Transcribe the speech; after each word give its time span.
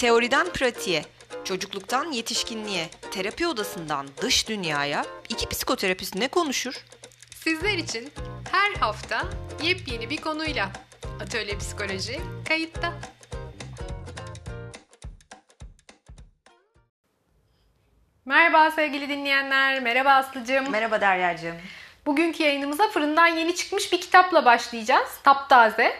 Teoriden 0.00 0.52
pratiğe, 0.52 1.04
çocukluktan 1.44 2.12
yetişkinliğe, 2.12 2.88
terapi 3.10 3.46
odasından 3.46 4.06
dış 4.22 4.48
dünyaya 4.48 5.04
iki 5.28 5.48
psikoterapist 5.48 6.14
ne 6.14 6.28
konuşur? 6.28 6.74
Sizler 7.34 7.78
için 7.78 8.12
her 8.52 8.74
hafta 8.80 9.22
yepyeni 9.62 10.10
bir 10.10 10.16
konuyla 10.16 10.70
Atölye 11.22 11.58
Psikoloji 11.58 12.20
kayıtta. 12.48 12.92
Merhaba 18.24 18.70
sevgili 18.70 19.08
dinleyenler, 19.08 19.80
merhaba 19.80 20.10
Aslı'cığım. 20.10 20.70
Merhaba 20.70 21.00
Derya'cığım. 21.00 21.56
Bugünkü 22.06 22.42
yayınımıza 22.42 22.88
fırından 22.88 23.26
yeni 23.26 23.56
çıkmış 23.56 23.92
bir 23.92 24.00
kitapla 24.00 24.44
başlayacağız. 24.44 25.08
Taptaze. 25.24 25.96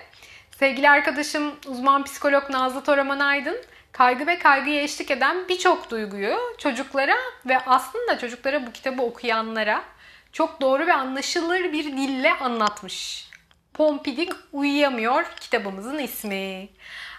Sevgili 0.58 0.90
arkadaşım 0.90 1.54
uzman 1.66 2.04
psikolog 2.04 2.50
Nazlı 2.50 2.84
Toraman 2.84 3.18
Aydın 3.18 3.56
kaygı 3.93 4.27
ve 4.27 4.38
kaygıya 4.38 4.83
eşlik 4.83 5.10
eden 5.10 5.48
birçok 5.48 5.91
duyguyu 5.91 6.38
çocuklara 6.59 7.16
ve 7.46 7.59
aslında 7.59 8.19
çocuklara 8.19 8.66
bu 8.66 8.73
kitabı 8.73 9.02
okuyanlara 9.02 9.84
çok 10.33 10.60
doğru 10.60 10.87
ve 10.87 10.92
anlaşılır 10.92 11.73
bir 11.73 11.84
dille 11.84 12.33
anlatmış. 12.33 13.30
Pompidik 13.74 14.33
Uyuyamıyor 14.52 15.24
kitabımızın 15.41 15.98
ismi. 15.98 16.69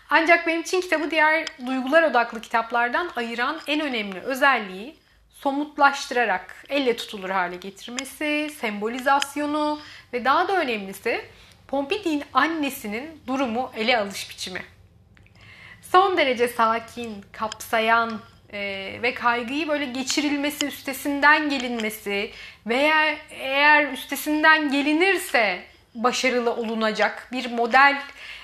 Ancak 0.10 0.48
benim 0.48 0.62
için 0.62 0.82
kitabı 0.82 1.12
diğer 1.12 1.46
duygular 1.66 2.04
odaklı 2.04 2.42
kitaplardan 2.42 3.10
ayıran 3.16 3.60
en 3.68 3.82
önemli 3.82 4.20
özelliği 4.20 4.96
somutlaştırarak 5.30 6.66
elle 6.70 6.96
tutulur 6.96 7.30
hale 7.30 7.56
getirmesi, 7.56 8.52
sembolizasyonu 8.60 9.80
ve 10.14 10.26
daha 10.26 10.48
da 10.48 10.62
önemlisi 10.62 11.26
Pompidik'in 11.68 12.24
annesinin 12.34 13.22
durumu 13.28 13.72
ele 13.76 13.98
alış 13.98 14.30
biçimi. 14.30 14.62
Son 15.92 16.18
derece 16.18 16.48
sakin, 16.48 17.26
kapsayan 17.32 18.20
e, 18.54 18.60
ve 19.02 19.14
kaygıyı 19.14 19.68
böyle 19.68 19.86
geçirilmesi, 19.86 20.66
üstesinden 20.66 21.50
gelinmesi 21.50 22.32
veya 22.68 23.16
eğer 23.30 23.92
üstesinden 23.92 24.72
gelinirse 24.72 25.64
başarılı 25.96 26.56
olunacak 26.56 27.28
bir 27.32 27.52
model 27.52 28.02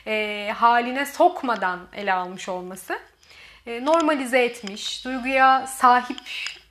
e, 0.07 0.53
haline 0.55 1.05
sokmadan 1.05 1.79
ele 1.95 2.13
almış 2.13 2.49
olması 2.49 2.99
e, 3.67 3.85
normalize 3.85 4.43
etmiş, 4.43 5.05
duyguya 5.05 5.67
sahip 5.67 6.19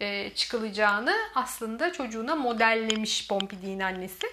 e, 0.00 0.30
çıkılacağını 0.30 1.14
aslında 1.34 1.92
çocuğuna 1.92 2.34
modellemiş 2.34 3.28
Pompidik'in 3.28 3.80
annesi. 3.80 4.26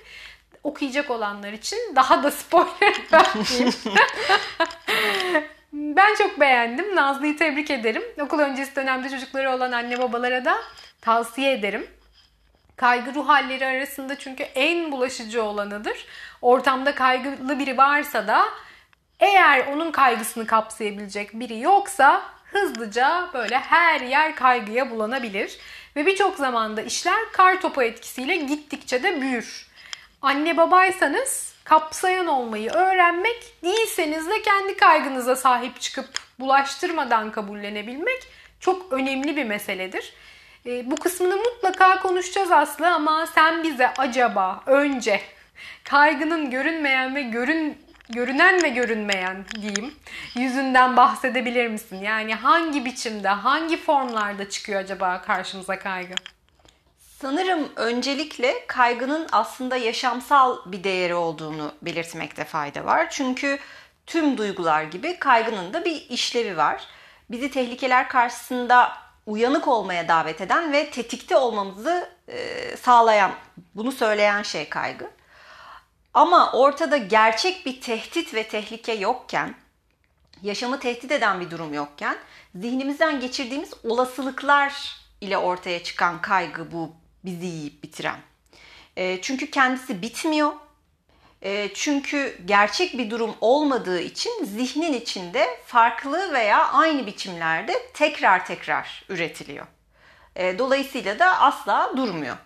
Okuyacak 0.64 1.10
olanlar 1.10 1.54
için 1.54 1.96
daha 1.96 2.24
da 2.24 2.32
spoiler 2.32 2.96
vermeyeyim. 3.14 3.74
ben 5.74 6.16
çok 6.16 6.40
beğendim. 6.40 6.96
Nazlı'yı 6.96 7.38
tebrik 7.38 7.72
ederim. 7.72 8.04
Okul 8.22 8.40
öncesi 8.40 8.76
dönemde 8.76 9.10
çocukları 9.10 9.52
olan 9.52 9.72
anne 9.72 10.00
babalara 10.00 10.46
da 10.46 10.58
tavsiye 11.02 11.52
ederim. 11.52 11.88
Kaygı 12.76 13.16
ruh 13.16 13.28
halleri 13.28 13.66
arasında 13.66 14.20
çünkü 14.20 14.44
en 14.44 14.92
bulaşıcı 14.92 15.44
olanıdır. 15.44 16.06
Ortamda 16.42 16.96
kaygılı 16.96 17.60
biri 17.60 17.78
varsa 17.78 18.28
da 18.28 18.46
eğer 19.20 19.68
onun 19.68 19.92
kaygısını 19.92 20.48
kapsayabilecek 20.48 21.34
biri 21.34 21.60
yoksa 21.60 22.22
hızlıca 22.52 23.30
böyle 23.34 23.60
her 23.60 24.02
yer 24.02 24.36
kaygıya 24.36 24.92
bulanabilir. 24.92 25.58
Ve 25.96 26.06
birçok 26.06 26.38
zamanda 26.38 26.82
işler 26.82 27.20
kar 27.32 27.62
topu 27.62 27.84
etkisiyle 27.84 28.36
gittikçe 28.36 29.04
de 29.04 29.22
büyür. 29.22 29.68
Anne 30.22 30.58
babaysanız 30.58 31.53
kapsayan 31.64 32.28
olmayı 32.28 32.72
öğrenmek, 32.72 33.64
değilseniz 33.64 34.30
de 34.30 34.42
kendi 34.42 34.78
kaygınıza 34.78 35.36
sahip 35.36 35.82
çıkıp 35.82 36.10
bulaştırmadan 36.40 37.32
kabullenebilmek 37.32 38.28
çok 38.60 38.94
önemli 38.94 39.36
bir 39.36 39.44
meseledir. 39.44 40.14
E, 40.66 40.92
bu 40.92 40.96
kısmını 40.96 41.36
mutlaka 41.36 42.00
konuşacağız 42.00 42.52
Aslı 42.52 42.94
ama 42.94 43.28
sen 43.28 43.64
bize 43.64 43.88
acaba 43.98 44.64
önce 44.66 45.22
kaygının 45.84 46.52
görünmeyen 46.52 47.16
ve 47.16 47.22
görün 47.22 47.78
görünen 48.10 48.64
ve 48.64 48.70
görünmeyen 48.70 49.46
diyeyim 49.62 49.94
yüzünden 50.36 50.98
bahsedebilir 50.98 51.68
misin? 51.68 52.02
Yani 52.02 52.36
hangi 52.36 52.86
biçimde, 52.86 53.28
hangi 53.28 53.78
formlarda 53.78 54.50
çıkıyor 54.50 54.82
acaba 54.82 55.22
karşımıza 55.22 55.80
kaygı? 55.80 56.14
Sanırım 57.24 57.70
öncelikle 57.76 58.68
kaygının 58.68 59.28
aslında 59.32 59.76
yaşamsal 59.76 60.58
bir 60.66 60.84
değeri 60.84 61.16
olduğunu 61.16 61.72
belirtmekte 61.82 62.44
fayda 62.44 62.86
var. 62.86 63.10
Çünkü 63.10 63.60
tüm 64.06 64.38
duygular 64.38 64.84
gibi 64.84 65.20
kaygının 65.20 65.74
da 65.74 65.86
bir 65.86 66.10
işlevi 66.10 66.58
var. 66.58 66.84
Bizi 67.32 67.52
tehlikeler 67.52 68.10
karşısında 68.10 68.92
uyanık 69.26 69.68
olmaya 69.68 70.08
davet 70.08 70.42
eden 70.42 70.74
ve 70.74 70.90
tetikte 70.90 71.38
olmamızı 71.38 72.10
e, 72.28 72.78
sağlayan, 72.78 73.32
bunu 73.76 73.92
söyleyen 73.92 74.44
şey 74.44 74.70
kaygı. 74.70 75.10
Ama 76.14 76.52
ortada 76.52 76.98
gerçek 76.98 77.66
bir 77.66 77.82
tehdit 77.82 78.34
ve 78.34 78.48
tehlike 78.48 78.94
yokken, 78.94 79.56
yaşamı 80.42 80.80
tehdit 80.80 81.12
eden 81.12 81.40
bir 81.40 81.52
durum 81.52 81.74
yokken, 81.74 82.18
zihnimizden 82.56 83.20
geçirdiğimiz 83.20 83.74
olasılıklar 83.84 84.98
ile 85.22 85.38
ortaya 85.38 85.84
çıkan 85.84 86.22
kaygı 86.22 86.72
bu 86.72 87.03
bizi 87.26 87.46
yiyip 87.46 87.84
bitiren. 87.84 88.20
E, 88.98 89.22
çünkü 89.22 89.52
kendisi 89.52 90.02
bitmiyor. 90.02 90.52
E, 91.42 91.74
çünkü 91.74 92.38
gerçek 92.46 92.98
bir 92.98 93.10
durum 93.10 93.36
olmadığı 93.42 94.00
için 94.00 94.46
zihnin 94.46 94.94
içinde 94.94 95.60
farklı 95.66 96.34
veya 96.34 96.68
aynı 96.72 97.06
biçimlerde 97.08 97.74
tekrar 97.94 98.46
tekrar 98.46 99.06
üretiliyor. 99.10 99.66
E, 100.36 100.60
dolayısıyla 100.60 101.20
da 101.20 101.42
asla 101.42 101.94
durmuyor. 101.98 102.38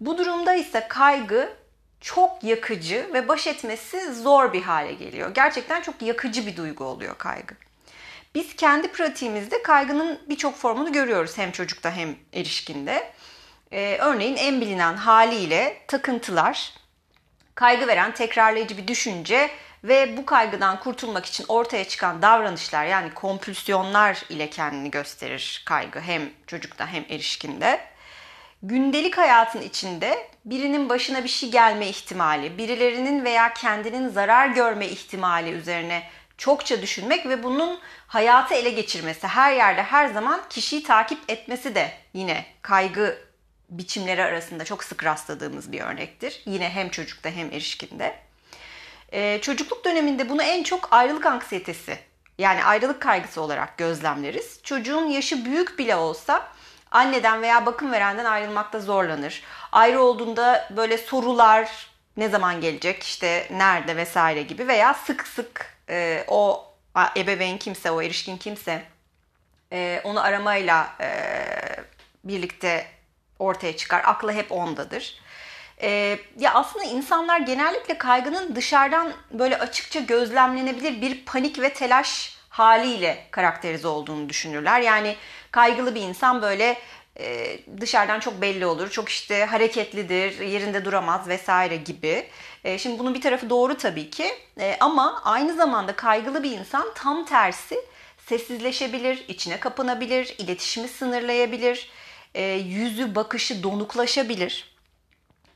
Bu 0.00 0.18
durumda 0.18 0.54
ise 0.54 0.86
kaygı 0.88 1.52
çok 2.00 2.44
yakıcı 2.44 3.10
ve 3.14 3.28
baş 3.28 3.46
etmesi 3.46 4.14
zor 4.14 4.52
bir 4.52 4.62
hale 4.62 4.92
geliyor. 4.92 5.34
Gerçekten 5.34 5.80
çok 5.82 6.02
yakıcı 6.02 6.46
bir 6.46 6.56
duygu 6.56 6.84
oluyor 6.84 7.18
kaygı. 7.18 7.54
Biz 8.34 8.56
kendi 8.56 8.88
pratiğimizde 8.88 9.62
kaygının 9.62 10.18
birçok 10.28 10.56
formunu 10.56 10.92
görüyoruz 10.92 11.38
hem 11.38 11.52
çocukta 11.52 11.92
hem 11.96 12.16
erişkinde. 12.32 13.12
Ee, 13.72 13.96
örneğin 14.00 14.36
en 14.36 14.60
bilinen 14.60 14.96
haliyle 14.96 15.76
takıntılar, 15.88 16.72
kaygı 17.54 17.86
veren 17.86 18.14
tekrarlayıcı 18.14 18.76
bir 18.76 18.88
düşünce 18.88 19.50
ve 19.84 20.16
bu 20.16 20.26
kaygıdan 20.26 20.80
kurtulmak 20.80 21.26
için 21.26 21.44
ortaya 21.48 21.84
çıkan 21.84 22.22
davranışlar 22.22 22.84
yani 22.84 23.14
kompülsiyonlar 23.14 24.22
ile 24.28 24.50
kendini 24.50 24.90
gösterir 24.90 25.62
kaygı 25.66 26.00
hem 26.00 26.22
çocukta 26.46 26.86
hem 26.86 27.04
erişkinde. 27.08 27.80
Gündelik 28.62 29.18
hayatın 29.18 29.60
içinde 29.60 30.28
birinin 30.44 30.88
başına 30.88 31.24
bir 31.24 31.28
şey 31.28 31.50
gelme 31.50 31.88
ihtimali, 31.88 32.58
birilerinin 32.58 33.24
veya 33.24 33.54
kendinin 33.54 34.08
zarar 34.08 34.46
görme 34.48 34.86
ihtimali 34.86 35.50
üzerine 35.50 36.02
çokça 36.38 36.82
düşünmek 36.82 37.28
ve 37.28 37.42
bunun 37.42 37.78
hayatı 38.06 38.54
ele 38.54 38.70
geçirmesi, 38.70 39.26
her 39.26 39.52
yerde 39.52 39.82
her 39.82 40.06
zaman 40.06 40.40
kişiyi 40.50 40.82
takip 40.82 41.18
etmesi 41.30 41.74
de 41.74 41.92
yine 42.14 42.44
kaygı 42.62 43.31
biçimleri 43.78 44.24
arasında 44.24 44.64
çok 44.64 44.84
sık 44.84 45.04
rastladığımız 45.04 45.72
bir 45.72 45.80
örnektir. 45.80 46.42
Yine 46.46 46.70
hem 46.70 46.88
çocukta 46.88 47.30
hem 47.30 47.52
erişkinde. 47.52 48.14
Ee, 49.12 49.38
çocukluk 49.42 49.84
döneminde 49.84 50.28
bunu 50.28 50.42
en 50.42 50.62
çok 50.62 50.92
ayrılık 50.92 51.26
anksiyetesi 51.26 51.98
yani 52.38 52.64
ayrılık 52.64 53.00
kaygısı 53.00 53.40
olarak 53.40 53.78
gözlemleriz. 53.78 54.60
Çocuğun 54.62 55.06
yaşı 55.06 55.44
büyük 55.44 55.78
bile 55.78 55.96
olsa 55.96 56.48
anneden 56.90 57.42
veya 57.42 57.66
bakım 57.66 57.92
verenden 57.92 58.24
ayrılmakta 58.24 58.80
zorlanır. 58.80 59.42
Ayrı 59.72 60.00
olduğunda 60.00 60.68
böyle 60.76 60.98
sorular 60.98 61.90
ne 62.16 62.28
zaman 62.28 62.60
gelecek 62.60 63.02
işte 63.02 63.48
nerede 63.50 63.96
vesaire 63.96 64.42
gibi 64.42 64.68
veya 64.68 64.94
sık 64.94 65.26
sık 65.26 65.76
e, 65.88 66.24
o 66.28 66.66
ebeveyn 67.16 67.58
kimse 67.58 67.90
o 67.90 68.02
erişkin 68.02 68.36
kimse 68.36 68.82
e, 69.72 70.00
onu 70.04 70.22
aramayla 70.22 70.94
e, 71.00 71.08
birlikte 72.24 72.86
ortaya 73.42 73.76
çıkar. 73.76 74.02
Aklı 74.04 74.32
hep 74.32 74.52
ondadır. 74.52 75.14
Ee, 75.82 76.18
ya 76.38 76.54
aslında 76.54 76.84
insanlar 76.84 77.40
genellikle 77.40 77.98
kaygının 77.98 78.56
dışarıdan 78.56 79.12
böyle 79.30 79.58
açıkça 79.58 80.00
gözlemlenebilir 80.00 81.00
bir 81.00 81.24
panik 81.24 81.60
ve 81.60 81.72
telaş 81.72 82.36
haliyle 82.48 83.26
karakterize 83.30 83.88
olduğunu 83.88 84.28
düşünürler. 84.28 84.80
Yani 84.80 85.16
kaygılı 85.50 85.94
bir 85.94 86.00
insan 86.00 86.42
böyle 86.42 86.78
e, 87.18 87.58
dışarıdan 87.80 88.20
çok 88.20 88.40
belli 88.40 88.66
olur. 88.66 88.90
Çok 88.90 89.08
işte 89.08 89.44
hareketlidir, 89.44 90.40
yerinde 90.40 90.84
duramaz 90.84 91.28
vesaire 91.28 91.76
gibi. 91.76 92.26
E, 92.64 92.78
şimdi 92.78 92.98
bunun 92.98 93.14
bir 93.14 93.20
tarafı 93.20 93.50
doğru 93.50 93.76
tabii 93.76 94.10
ki. 94.10 94.32
E, 94.60 94.76
ama 94.80 95.22
aynı 95.24 95.54
zamanda 95.54 95.96
kaygılı 95.96 96.42
bir 96.42 96.50
insan 96.50 96.84
tam 96.94 97.24
tersi 97.24 97.76
sessizleşebilir, 98.26 99.24
içine 99.28 99.60
kapanabilir, 99.60 100.34
iletişimi 100.38 100.88
sınırlayabilir 100.88 101.90
e, 102.34 102.42
yüzü 102.52 103.14
bakışı 103.14 103.62
donuklaşabilir. 103.62 104.72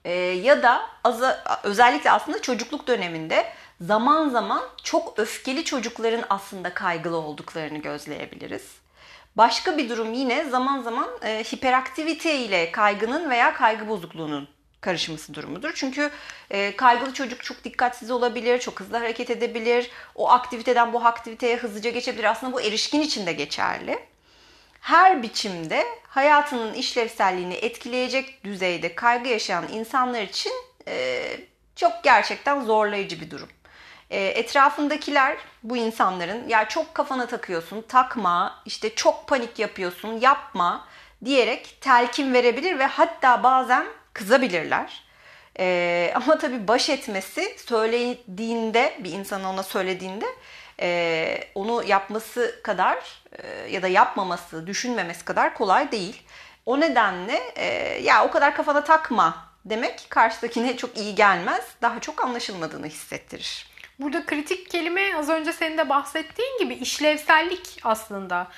E, 0.05 0.12
ya 0.19 0.62
da 0.62 0.82
az, 1.05 1.23
özellikle 1.62 2.11
aslında 2.11 2.43
çocukluk 2.43 2.87
döneminde 2.87 3.46
zaman 3.81 4.28
zaman 4.28 4.62
çok 4.82 5.19
öfkeli 5.19 5.64
çocukların 5.64 6.25
aslında 6.31 6.75
kaygılı 6.75 7.17
olduklarını 7.17 7.78
gözleyebiliriz. 7.78 8.62
Başka 9.37 9.78
bir 9.78 9.88
durum 9.88 10.12
yine 10.12 10.44
zaman 10.44 10.82
zaman 10.82 11.08
e, 11.23 11.44
hiperaktivite 11.44 12.38
ile 12.38 12.73
kaygının 12.73 13.31
veya 13.31 13.55
kaygı 13.55 13.88
bozukluğunun 13.88 14.49
karışması 14.81 15.34
durumudur. 15.34 15.72
Çünkü 15.75 16.11
e, 16.50 16.76
kaygılı 16.76 17.12
çocuk 17.12 17.44
çok 17.44 17.64
dikkatsiz 17.64 18.11
olabilir, 18.11 18.58
çok 18.58 18.81
hızlı 18.81 18.96
hareket 18.96 19.31
edebilir. 19.31 19.90
O 20.14 20.31
aktiviteden 20.31 20.93
bu 20.93 21.06
aktiviteye 21.06 21.56
hızlıca 21.56 21.90
geçebilir. 21.90 22.25
Aslında 22.25 22.52
bu 22.52 22.61
erişkin 22.61 23.00
için 23.00 23.26
de 23.26 23.32
geçerli. 23.32 23.99
Her 24.86 25.22
biçimde 25.22 25.84
hayatının 26.08 26.74
işlevselliğini 26.74 27.54
etkileyecek 27.54 28.44
düzeyde 28.44 28.94
kaygı 28.94 29.28
yaşayan 29.28 29.64
insanlar 29.72 30.22
için 30.22 30.52
e, 30.88 31.22
çok 31.76 31.92
gerçekten 32.04 32.64
zorlayıcı 32.64 33.20
bir 33.20 33.30
durum. 33.30 33.48
E, 34.10 34.26
etrafındakiler 34.26 35.36
bu 35.62 35.76
insanların 35.76 36.48
ya 36.48 36.68
çok 36.68 36.94
kafana 36.94 37.26
takıyorsun, 37.26 37.82
takma, 37.82 38.62
işte 38.66 38.94
çok 38.94 39.28
panik 39.28 39.58
yapıyorsun, 39.58 40.20
yapma 40.20 40.88
diyerek 41.24 41.78
telkin 41.80 42.34
verebilir 42.34 42.78
ve 42.78 42.86
hatta 42.86 43.42
bazen 43.42 43.86
kızabilirler. 44.12 45.06
Ee, 45.58 46.12
ama 46.14 46.38
tabii 46.38 46.68
baş 46.68 46.90
etmesi 46.90 47.56
söylediğinde 47.66 48.98
bir 49.04 49.12
insan 49.12 49.44
ona 49.44 49.62
söylediğinde 49.62 50.26
e, 50.81 51.38
onu 51.55 51.84
yapması 51.87 52.61
kadar 52.62 53.23
e, 53.32 53.70
ya 53.70 53.82
da 53.82 53.88
yapmaması, 53.88 54.67
düşünmemesi 54.67 55.25
kadar 55.25 55.55
kolay 55.55 55.93
değil. 55.93 56.23
O 56.67 56.81
nedenle 56.81 57.40
e, 57.56 57.67
ya 58.02 58.25
o 58.25 58.31
kadar 58.31 58.56
kafana 58.56 58.84
takma 58.84 59.46
demek 59.64 60.06
karşıdakine 60.08 60.76
çok 60.76 60.99
iyi 60.99 61.14
gelmez. 61.14 61.64
Daha 61.82 62.00
çok 62.00 62.25
anlaşılmadığını 62.25 62.87
hissettirir. 62.87 63.67
Burada 63.99 64.26
kritik 64.26 64.70
kelime 64.70 65.17
az 65.17 65.28
önce 65.28 65.52
senin 65.52 65.78
de 65.78 65.88
bahsettiğin 65.88 66.58
gibi 66.58 66.75
işlevsellik 66.75 67.81
aslında. 67.84 68.49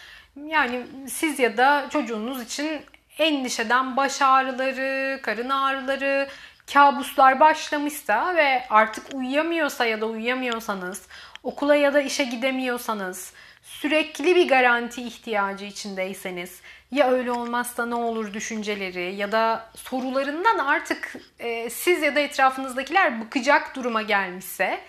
Yani 0.47 0.87
siz 1.09 1.39
ya 1.39 1.57
da 1.57 1.87
çocuğunuz 1.91 2.43
için 2.43 2.83
endişeden 3.19 3.97
baş 3.97 4.23
ağrıları, 4.23 5.23
karın 5.23 5.49
ağrıları, 5.49 6.29
kabuslar 6.73 7.41
başlamışsa 7.41 8.37
ve 8.37 8.65
artık 8.71 9.15
uyuyamıyorsa 9.15 9.85
ya 9.87 10.01
da 10.01 10.07
uyuyamıyorsanız, 10.07 11.07
okula 11.43 11.75
ya 11.75 11.95
da 11.95 12.01
işe 12.01 12.25
gidemiyorsanız, 12.25 13.33
sürekli 13.63 14.37
bir 14.37 14.49
garanti 14.49 15.03
ihtiyacı 15.03 15.65
içindeyseniz, 15.65 16.61
ya 16.91 17.11
öyle 17.11 17.33
olmazsa 17.33 17.87
ne 17.87 17.95
olur 17.95 18.35
düşünceleri 18.35 19.15
ya 19.15 19.33
da 19.33 19.71
sorularından 19.77 20.59
artık 20.59 21.13
e, 21.39 21.71
siz 21.71 22.03
ya 22.03 22.15
da 22.15 22.21
etrafınızdakiler 22.21 23.21
bıkacak 23.21 23.77
duruma 23.77 24.03
gelmişse 24.03 24.81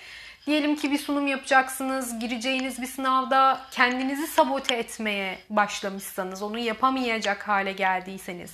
Diyelim 0.49 0.75
ki 0.75 0.91
bir 0.91 0.97
sunum 0.97 1.27
yapacaksınız, 1.27 2.19
gireceğiniz 2.19 2.81
bir 2.81 2.87
sınavda 2.87 3.61
kendinizi 3.71 4.27
sabote 4.27 4.75
etmeye 4.75 5.39
başlamışsanız, 5.49 6.41
onu 6.41 6.59
yapamayacak 6.59 7.47
hale 7.47 7.71
geldiyseniz, 7.71 8.51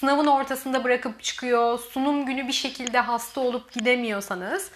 sınavın 0.00 0.26
ortasında 0.26 0.84
bırakıp 0.84 1.22
çıkıyor, 1.22 1.78
sunum 1.78 2.26
günü 2.26 2.48
bir 2.48 2.52
şekilde 2.52 3.00
hasta 3.00 3.40
olup 3.40 3.72
gidemiyorsanız, 3.72 4.70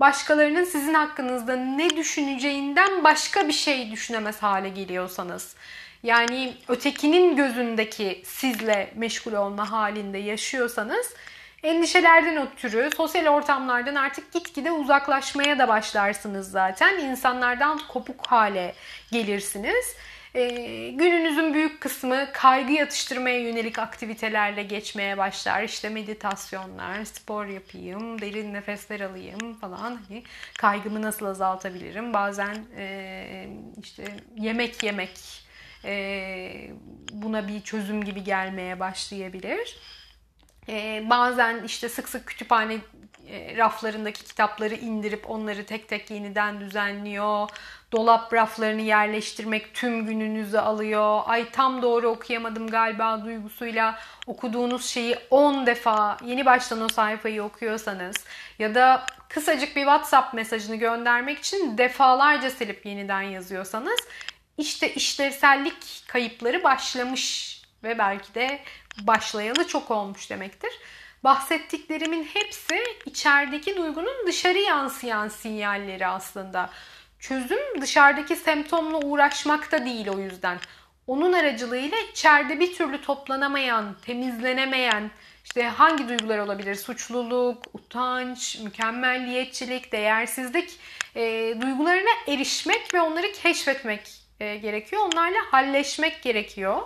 başkalarının 0.00 0.64
sizin 0.64 0.94
hakkınızda 0.94 1.56
ne 1.56 1.96
düşüneceğinden 1.96 3.04
başka 3.04 3.48
bir 3.48 3.52
şey 3.52 3.90
düşünemez 3.90 4.42
hale 4.42 4.68
geliyorsanız, 4.68 5.56
yani 6.02 6.54
ötekinin 6.68 7.36
gözündeki 7.36 8.22
sizle 8.26 8.92
meşgul 8.96 9.32
olma 9.32 9.70
halinde 9.70 10.18
yaşıyorsanız 10.18 11.14
Endişelerden 11.62 12.46
ötürü 12.46 12.90
sosyal 12.96 13.26
ortamlardan 13.26 13.94
artık 13.94 14.32
gitgide 14.32 14.72
uzaklaşmaya 14.72 15.58
da 15.58 15.68
başlarsınız 15.68 16.50
zaten. 16.50 17.00
İnsanlardan 17.00 17.80
kopuk 17.88 18.26
hale 18.26 18.74
gelirsiniz. 19.12 19.96
Ee, 20.34 20.90
gününüzün 20.90 21.54
büyük 21.54 21.80
kısmı 21.80 22.32
kaygı 22.32 22.72
yatıştırmaya 22.72 23.38
yönelik 23.40 23.78
aktivitelerle 23.78 24.62
geçmeye 24.62 25.18
başlar. 25.18 25.62
İşte 25.62 25.88
meditasyonlar, 25.88 27.04
spor 27.04 27.46
yapayım, 27.46 28.20
derin 28.20 28.54
nefesler 28.54 29.00
alayım 29.00 29.54
falan. 29.54 30.00
Hani 30.08 30.22
kaygımı 30.58 31.02
nasıl 31.02 31.26
azaltabilirim? 31.26 32.12
Bazen 32.12 32.56
e, 32.76 33.48
işte 33.82 34.04
yemek 34.36 34.82
yemek 34.82 35.44
e, 35.84 36.70
buna 37.12 37.48
bir 37.48 37.60
çözüm 37.60 38.04
gibi 38.04 38.24
gelmeye 38.24 38.80
başlayabilir. 38.80 39.76
E, 40.68 41.04
bazen 41.10 41.64
işte 41.64 41.88
sık 41.88 42.08
sık 42.08 42.26
kütüphane 42.26 42.74
e, 42.74 42.80
raflarındaki 43.56 44.24
kitapları 44.24 44.74
indirip 44.74 45.30
onları 45.30 45.66
tek 45.66 45.88
tek 45.88 46.10
yeniden 46.10 46.60
düzenliyor. 46.60 47.48
Dolap 47.92 48.32
raflarını 48.32 48.80
yerleştirmek 48.80 49.74
tüm 49.74 50.06
gününüzü 50.06 50.58
alıyor. 50.58 51.20
Ay 51.26 51.50
tam 51.50 51.82
doğru 51.82 52.08
okuyamadım 52.08 52.66
galiba 52.66 53.24
duygusuyla 53.24 53.98
okuduğunuz 54.26 54.86
şeyi 54.86 55.16
10 55.30 55.66
defa 55.66 56.16
yeni 56.24 56.46
baştan 56.46 56.80
o 56.80 56.88
sayfayı 56.88 57.42
okuyorsanız 57.42 58.16
ya 58.58 58.74
da 58.74 59.06
kısacık 59.28 59.76
bir 59.76 59.82
WhatsApp 59.82 60.34
mesajını 60.34 60.76
göndermek 60.76 61.38
için 61.38 61.78
defalarca 61.78 62.50
silip 62.50 62.86
yeniden 62.86 63.22
yazıyorsanız 63.22 64.00
işte 64.58 64.94
işlevsellik 64.94 66.04
kayıpları 66.08 66.64
başlamış 66.64 67.52
ve 67.84 67.98
belki 67.98 68.34
de 68.34 68.60
başlayalı 68.98 69.66
çok 69.66 69.90
olmuş 69.90 70.30
demektir. 70.30 70.72
Bahsettiklerimin 71.24 72.24
hepsi 72.24 72.82
içerideki 73.06 73.76
duygunun 73.76 74.26
dışarı 74.26 74.58
yansıyan 74.58 75.28
sinyalleri 75.28 76.06
aslında. 76.06 76.70
Çözüm 77.18 77.80
dışarıdaki 77.80 78.36
semptomla 78.36 78.98
uğraşmakta 78.98 79.84
değil 79.84 80.08
o 80.08 80.18
yüzden. 80.18 80.58
Onun 81.06 81.32
aracılığıyla 81.32 81.98
içeride 82.12 82.60
bir 82.60 82.74
türlü 82.74 83.00
toplanamayan, 83.00 83.96
temizlenemeyen, 84.06 85.10
işte 85.44 85.62
hangi 85.62 86.08
duygular 86.08 86.38
olabilir? 86.38 86.74
Suçluluk, 86.74 87.64
utanç, 87.72 88.58
mükemmelliyetçilik, 88.64 89.92
değersizlik 89.92 90.78
e, 91.14 91.54
duygularına 91.60 92.10
erişmek 92.28 92.94
ve 92.94 93.00
onları 93.00 93.32
keşfetmek 93.32 94.00
e, 94.40 94.56
gerekiyor. 94.56 95.02
Onlarla 95.02 95.38
halleşmek 95.50 96.22
gerekiyor 96.22 96.82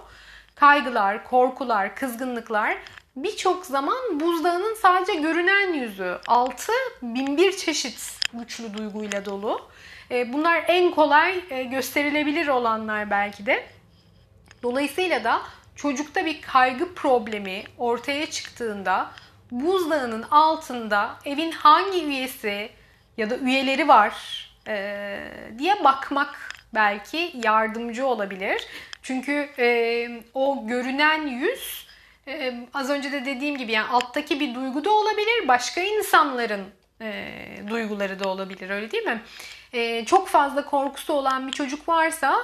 kaygılar, 0.55 1.25
korkular, 1.25 1.97
kızgınlıklar 1.97 2.77
birçok 3.17 3.67
zaman 3.67 4.21
buzdağının 4.21 4.75
sadece 4.75 5.15
görünen 5.15 5.73
yüzü. 5.73 6.19
Altı 6.27 6.73
binbir 7.03 7.57
çeşit 7.57 8.21
güçlü 8.33 8.79
duyguyla 8.79 9.25
dolu. 9.25 9.69
E, 10.11 10.33
bunlar 10.33 10.65
en 10.69 10.91
kolay 10.91 11.45
e, 11.51 11.63
gösterilebilir 11.63 12.49
olanlar 12.49 13.11
belki 13.11 13.47
de. 13.47 13.67
Dolayısıyla 14.63 15.25
da 15.25 15.43
çocukta 15.77 16.27
bir 16.27 16.43
kaygı 16.43 16.95
problemi 16.95 17.63
ortaya 17.79 18.31
çıktığında 18.31 19.11
buzdağının 19.51 20.23
altında 20.23 21.17
evin 21.25 21.51
hangi 21.51 22.05
üyesi 22.05 22.71
ya 23.17 23.31
da 23.31 23.37
üyeleri 23.37 23.89
var 23.89 24.15
e, 24.69 25.19
diye 25.59 25.85
bakmak 25.85 26.49
belki 26.75 27.33
yardımcı 27.45 28.07
olabilir. 28.07 28.67
Çünkü 29.03 29.49
o 30.35 30.67
görünen 30.67 31.27
yüz 31.27 31.86
e, 32.29 32.55
az 32.75 32.91
önce 32.91 33.13
de 33.13 33.25
dediğim 33.25 33.57
gibi 33.57 33.73
yani 33.73 33.89
alttaki 33.89 34.41
bir 34.41 34.55
duygu 34.55 34.85
da 34.85 34.91
olabilir. 34.91 35.49
Başka 35.49 35.81
insanların 35.81 36.65
e, 37.01 37.33
duyguları 37.69 38.19
da 38.19 38.29
olabilir 38.29 38.71
öyle 38.71 38.91
değil 38.91 39.05
mi? 39.05 39.23
E, 39.73 40.05
çok 40.05 40.29
fazla 40.29 40.65
korkusu 40.65 41.13
olan 41.13 41.47
bir 41.47 41.53
çocuk 41.53 41.89
varsa 41.89 42.39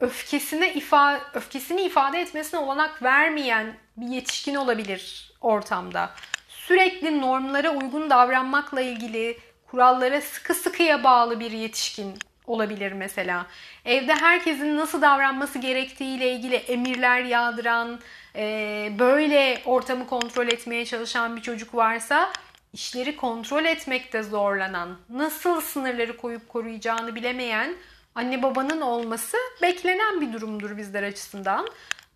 öfkesine 0.00 0.74
ifa 0.74 1.20
öfkesini 1.34 1.82
ifade 1.82 2.20
etmesine 2.20 2.60
olanak 2.60 3.02
vermeyen 3.02 3.74
bir 3.96 4.06
yetişkin 4.06 4.54
olabilir 4.54 5.32
ortamda. 5.40 6.10
Sürekli 6.48 7.20
normlara 7.20 7.70
uygun 7.70 8.10
davranmakla 8.10 8.80
ilgili 8.80 9.38
kurallara 9.70 10.20
sıkı 10.20 10.54
sıkıya 10.54 11.04
bağlı 11.04 11.40
bir 11.40 11.50
yetişkin 11.50 12.14
olabilir 12.46 12.92
mesela. 12.92 13.46
Evde 13.84 14.14
herkesin 14.14 14.76
nasıl 14.76 15.02
davranması 15.02 15.58
gerektiği 15.58 16.16
ile 16.16 16.32
ilgili 16.32 16.56
emirler 16.56 17.22
yağdıran, 17.22 18.00
e, 18.36 18.92
böyle 18.98 19.62
ortamı 19.64 20.06
kontrol 20.06 20.46
etmeye 20.46 20.84
çalışan 20.84 21.36
bir 21.36 21.42
çocuk 21.42 21.74
varsa 21.74 22.32
işleri 22.72 23.16
kontrol 23.16 23.64
etmekte 23.64 24.22
zorlanan, 24.22 24.98
nasıl 25.10 25.60
sınırları 25.60 26.16
koyup 26.16 26.48
koruyacağını 26.48 27.14
bilemeyen 27.14 27.74
anne 28.14 28.42
babanın 28.42 28.80
olması 28.80 29.36
beklenen 29.62 30.20
bir 30.20 30.32
durumdur 30.32 30.76
bizler 30.76 31.02
açısından. 31.02 31.68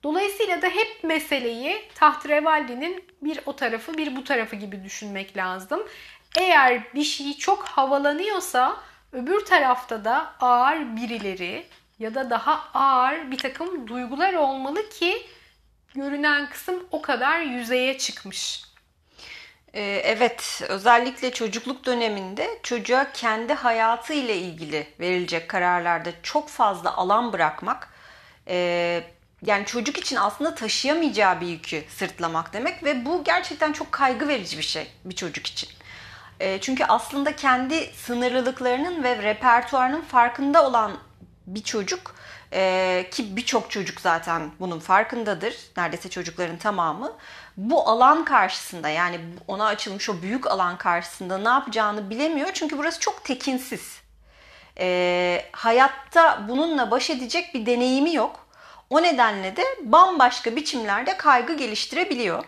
Dolayısıyla 0.03 0.63
da 0.63 0.67
hep 0.67 1.05
meseleyi 1.05 1.83
tahterevalli'nin 1.95 3.05
bir 3.23 3.41
o 3.47 3.57
tarafı 3.57 3.97
bir 3.97 4.17
bu 4.17 4.25
tarafı 4.25 4.57
gibi 4.57 4.85
düşünmek 4.85 5.37
lazım. 5.37 5.83
Eğer 6.39 6.95
bir 6.95 7.05
şey 7.05 7.37
çok 7.37 7.63
havalanıyorsa 7.65 8.77
Öbür 9.13 9.45
tarafta 9.45 10.05
da 10.05 10.35
ağır 10.41 10.97
birileri 10.97 11.67
ya 11.99 12.15
da 12.15 12.31
daha 12.31 12.69
ağır 12.75 13.31
bir 13.31 13.39
takım 13.39 13.89
duygular 13.89 14.35
olmalı 14.35 14.89
ki 14.89 15.27
görünen 15.95 16.51
kısım 16.51 16.85
o 16.91 17.03
kadar 17.03 17.41
yüzeye 17.41 17.99
çıkmış. 17.99 18.65
Ee, 19.75 20.03
evet, 20.05 20.63
özellikle 20.69 21.33
çocukluk 21.33 21.85
döneminde 21.85 22.59
çocuğa 22.63 23.13
kendi 23.13 23.53
hayatı 23.53 24.13
ile 24.13 24.37
ilgili 24.37 24.87
verilecek 25.01 25.49
kararlarda 25.49 26.11
çok 26.23 26.49
fazla 26.49 26.97
alan 26.97 27.33
bırakmak, 27.33 27.89
e, 28.49 29.05
yani 29.47 29.67
çocuk 29.67 29.99
için 29.99 30.17
aslında 30.17 30.55
taşıyamayacağı 30.55 31.41
bir 31.41 31.47
yükü 31.47 31.85
sırtlamak 31.89 32.53
demek 32.53 32.85
ve 32.85 33.05
bu 33.05 33.25
gerçekten 33.25 33.73
çok 33.73 33.93
kaygı 33.93 34.29
verici 34.29 34.59
bir 34.59 34.63
şey 34.63 34.87
bir 35.05 35.15
çocuk 35.15 35.47
için. 35.47 35.69
E, 36.41 36.61
çünkü 36.61 36.85
aslında 36.85 37.37
kendi 37.37 37.91
sınırlılıklarının 37.95 39.05
ve 39.05 39.23
repertuarının 39.23 40.03
farkında 40.03 40.67
olan 40.67 40.99
bir 41.47 41.63
çocuk 41.63 42.15
e, 42.53 43.07
ki 43.11 43.37
birçok 43.37 43.71
çocuk 43.71 44.01
zaten 44.01 44.51
bunun 44.61 44.79
farkındadır. 44.79 45.57
Neredeyse 45.77 46.11
çocukların 46.11 46.59
tamamı. 46.59 47.13
Bu 47.57 47.89
alan 47.89 48.25
karşısında 48.25 48.89
yani 48.89 49.21
ona 49.49 49.67
açılmış 49.67 50.09
o 50.09 50.23
büyük 50.23 50.47
alan 50.47 50.79
karşısında 50.79 51.39
ne 51.39 51.49
yapacağını 51.49 52.11
bilemiyor. 52.11 52.51
Çünkü 52.53 52.79
burası 52.79 53.01
çok 53.01 53.25
tekinsiz. 53.25 54.01
E, 54.79 55.45
hayatta 55.53 56.49
bununla 56.49 56.91
baş 56.91 57.11
edecek 57.11 57.55
bir 57.55 57.67
deneyimi 57.67 58.15
yok. 58.15 58.47
O 58.91 59.03
nedenle 59.03 59.57
de 59.57 59.65
bambaşka 59.83 60.57
biçimlerde 60.57 61.17
kaygı 61.17 61.57
geliştirebiliyor. 61.57 62.45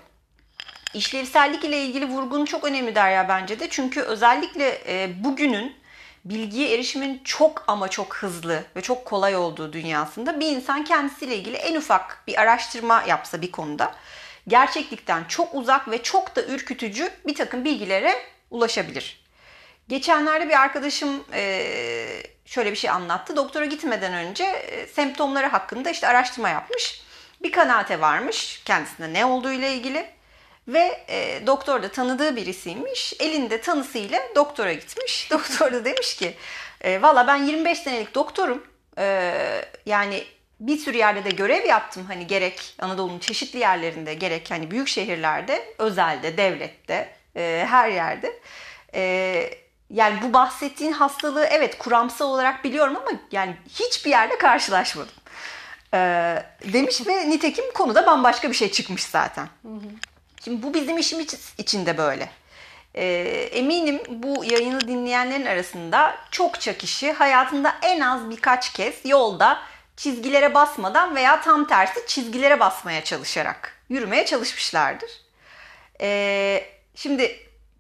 İşlevsellik 0.95 1.65
ile 1.65 1.83
ilgili 1.83 2.09
vurgun 2.09 2.45
çok 2.45 2.65
önemli 2.65 2.95
Derya 2.95 3.29
bence 3.29 3.61
de. 3.61 3.69
Çünkü 3.71 4.01
özellikle 4.01 4.83
e, 4.87 5.25
bugünün 5.25 5.82
bilgiye 6.25 6.75
erişimin 6.75 7.21
çok 7.25 7.65
ama 7.67 7.89
çok 7.89 8.17
hızlı 8.17 8.65
ve 8.77 8.81
çok 8.81 9.05
kolay 9.05 9.37
olduğu 9.37 9.73
dünyasında 9.73 10.41
bir 10.41 10.47
insan 10.47 10.85
kendisiyle 10.85 11.37
ilgili 11.37 11.57
en 11.57 11.77
ufak 11.77 12.23
bir 12.27 12.41
araştırma 12.41 13.05
yapsa 13.07 13.43
bir 13.43 13.53
konuda 13.53 13.95
gerçeklikten 14.49 15.25
çok 15.25 15.55
uzak 15.55 15.91
ve 15.91 16.03
çok 16.03 16.37
da 16.37 16.43
ürkütücü 16.43 17.11
bir 17.27 17.35
takım 17.35 17.65
bilgilere 17.65 18.15
ulaşabilir. 18.51 19.23
Geçenlerde 19.89 20.49
bir 20.49 20.61
arkadaşım 20.61 21.25
şöyle 22.47 22.71
bir 22.71 22.77
şey 22.77 22.91
anlattı. 22.91 23.37
Doktora 23.37 23.65
gitmeden 23.65 24.13
önce 24.13 24.67
semptomları 24.93 25.47
hakkında 25.47 25.91
işte 25.91 26.09
araştırma 26.09 26.49
yapmış. 26.49 27.03
Bir 27.43 27.53
kanaate 27.53 28.01
varmış 28.01 28.63
kendisinde 28.65 29.13
ne 29.13 29.25
olduğu 29.25 29.53
ile 29.53 29.75
ilgili. 29.75 30.07
Ve 30.69 31.05
e, 31.09 31.47
doktor 31.47 31.83
da 31.83 31.89
tanıdığı 31.89 32.37
birisiymiş. 32.37 33.15
Elinde 33.21 33.61
tanısıyla 33.61 34.21
doktora 34.37 34.73
gitmiş. 34.73 35.29
Doktor 35.31 35.73
da 35.73 35.85
demiş 35.85 36.17
ki 36.17 36.35
e, 36.81 37.03
valla 37.03 37.27
ben 37.27 37.37
25 37.37 37.79
senelik 37.79 38.15
doktorum. 38.15 38.67
E, 38.99 39.35
yani 39.87 40.25
bir 40.61 40.79
sürü 40.79 40.97
yerde 40.97 41.25
de 41.25 41.31
görev 41.31 41.67
yaptım. 41.67 42.05
Hani 42.09 42.27
gerek 42.27 42.75
Anadolu'nun 42.79 43.19
çeşitli 43.19 43.59
yerlerinde 43.59 44.15
gerek 44.15 44.51
hani 44.51 44.71
büyük 44.71 44.89
şehirlerde, 44.89 45.75
özelde, 45.79 46.37
devlette, 46.37 47.15
e, 47.37 47.67
her 47.69 47.89
yerde. 47.89 48.41
E, 48.95 49.63
yani 49.91 50.23
bu 50.23 50.33
bahsettiğin 50.33 50.93
hastalığı 50.93 51.45
evet 51.45 51.79
kuramsal 51.79 52.31
olarak 52.31 52.65
biliyorum 52.65 52.97
ama 52.97 53.11
yani 53.33 53.57
hiçbir 53.69 54.11
yerde 54.11 54.39
karşılaşmadım. 54.39 55.15
E, 55.95 55.99
demiş 56.73 57.07
ve 57.07 57.31
nitekim 57.31 57.65
konuda 57.75 58.07
bambaşka 58.07 58.49
bir 58.49 58.55
şey 58.55 58.71
çıkmış 58.71 59.05
zaten. 59.05 59.49
Hı 59.63 59.69
hı. 59.69 60.12
Şimdi 60.45 60.63
bu 60.63 60.75
bizim 60.75 60.99
işimiz 60.99 61.55
için 61.59 61.87
de 61.87 61.99
böyle. 61.99 62.31
E, 62.95 63.05
eminim 63.53 64.01
bu 64.09 64.45
yayını 64.45 64.81
dinleyenlerin 64.81 65.47
arasında 65.47 66.17
çokça 66.31 66.79
kişi 66.79 67.13
hayatında 67.13 67.75
en 67.83 68.01
az 68.01 68.31
birkaç 68.31 68.73
kez 68.73 68.95
yolda 69.05 69.63
çizgilere 69.97 70.55
basmadan 70.55 71.17
veya 71.17 71.41
tam 71.41 71.67
tersi 71.67 72.07
çizgilere 72.07 72.61
basmaya 72.61 73.05
çalışarak 73.05 73.79
yürümeye 73.89 74.27
çalışmışlardır. 74.27 75.11
E, 76.01 76.65
şimdi 76.95 77.37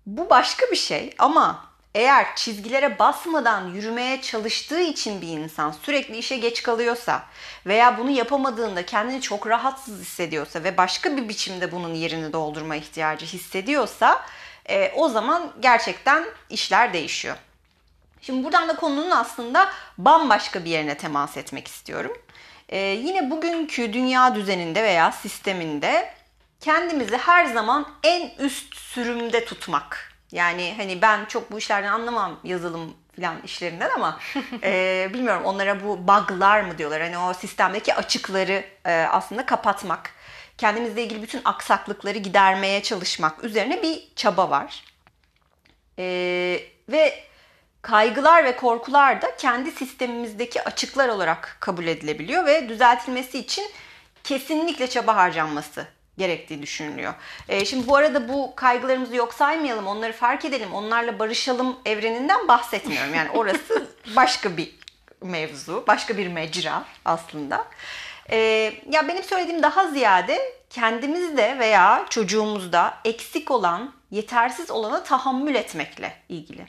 bu 0.07 0.31
başka 0.31 0.67
bir 0.71 0.77
şey 0.77 1.15
ama 1.19 1.72
eğer 1.95 2.37
çizgilere 2.37 2.99
basmadan 2.99 3.69
yürümeye 3.69 4.23
çalıştığı 4.23 4.81
için 4.81 5.23
bir 5.23 5.29
insan 5.29 5.73
sürekli 5.83 6.17
işe 6.17 6.37
geç 6.37 6.63
kalıyorsa 6.63 7.23
veya 7.67 7.99
bunu 7.99 8.11
yapamadığında 8.11 8.87
kendini 8.87 9.21
çok 9.21 9.47
rahatsız 9.47 10.01
hissediyorsa 10.01 10.65
ve 10.65 10.77
başka 10.77 11.17
bir 11.17 11.29
biçimde 11.29 11.73
bunun 11.73 11.95
yerini 11.95 12.33
doldurma 12.33 12.77
ihtiyacı 12.77 13.27
hissediyorsa 13.27 14.27
e, 14.69 14.93
o 14.97 15.09
zaman 15.09 15.53
gerçekten 15.61 16.25
işler 16.51 16.93
değişiyor. 16.93 17.37
Şimdi 18.23 18.45
buradan 18.45 18.69
da 18.69 18.77
konunun 18.77 19.11
aslında 19.11 19.69
bambaşka 19.99 20.65
bir 20.65 20.71
yerine 20.71 20.97
temas 20.97 21.37
etmek 21.37 21.69
istiyorum. 21.69 22.13
E, 22.69 22.79
yine 22.79 23.31
bugünkü 23.31 23.93
dünya 23.93 24.35
düzeninde 24.35 24.83
veya 24.83 25.13
sisteminde 25.13 26.15
kendimizi 26.61 27.17
her 27.17 27.45
zaman 27.45 27.89
en 28.03 28.31
üst 28.39 28.77
sürümde 28.77 29.45
tutmak 29.45 30.12
yani 30.33 30.75
hani 30.77 31.03
ben 31.03 31.25
çok 31.25 31.53
bu 31.53 31.59
işlerden 31.59 31.93
anlamam 31.93 32.41
yazılım 32.45 32.95
falan 33.17 33.43
işlerinden 33.45 33.91
ama 33.91 34.21
e, 34.63 35.11
bilmiyorum 35.15 35.43
onlara 35.45 35.85
bu 35.85 36.09
bug'lar 36.09 36.61
mı 36.61 36.79
diyorlar. 36.79 37.03
Hani 37.03 37.19
o 37.19 37.35
sistemdeki 37.35 37.95
açıkları 37.95 38.65
e, 38.87 38.93
aslında 38.93 39.47
kapatmak. 39.47 40.11
Kendimizle 40.59 41.05
ilgili 41.05 41.23
bütün 41.23 41.41
aksaklıkları 41.45 42.19
gidermeye 42.19 42.83
çalışmak 42.83 43.45
üzerine 43.45 43.83
bir 43.83 44.09
çaba 44.17 44.51
var. 44.51 44.85
E, 45.99 46.05
ve 46.89 47.25
kaygılar 47.83 48.45
ve 48.45 48.57
korkular 48.57 49.23
da 49.23 49.37
kendi 49.37 49.71
sistemimizdeki 49.71 50.63
açıklar 50.65 51.09
olarak 51.09 51.57
kabul 51.61 51.87
edilebiliyor 51.87 52.47
ve 52.47 52.69
düzeltilmesi 52.69 53.39
için 53.39 53.65
kesinlikle 54.25 54.91
çaba 54.91 55.17
harcanması 55.17 55.87
gerektiği 56.19 56.63
düşünülüyor. 56.63 57.15
E, 57.49 57.65
şimdi 57.65 57.87
bu 57.87 57.97
arada 57.97 58.29
bu 58.29 58.53
kaygılarımızı 58.57 59.17
yok 59.17 59.35
saymayalım, 59.35 59.87
onları 59.87 60.13
fark 60.13 60.45
edelim, 60.45 60.75
onlarla 60.75 61.19
barışalım 61.19 61.77
evreninden 61.85 62.49
bahsetmiyorum. 62.49 63.15
Yani 63.15 63.31
orası 63.31 63.89
başka 64.17 64.57
bir 64.57 64.75
mevzu, 65.23 65.85
başka 65.87 66.17
bir 66.17 66.29
mecra 66.29 66.85
aslında. 67.05 67.65
E, 68.31 68.37
ya 68.91 69.09
benim 69.09 69.23
söylediğim 69.23 69.63
daha 69.63 69.87
ziyade 69.87 70.39
kendimizde 70.71 71.59
veya 71.59 72.07
çocuğumuzda 72.11 72.95
eksik 73.05 73.51
olan, 73.51 73.93
yetersiz 74.11 74.71
olana 74.71 75.03
tahammül 75.03 75.55
etmekle 75.55 76.17
ilgili. 76.29 76.67